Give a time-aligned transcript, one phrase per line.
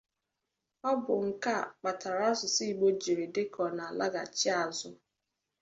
[0.89, 4.89] Ọ bụ nke a kpatara asụsụ Igbo jiri dị ka ọ na-alaghachi azụ."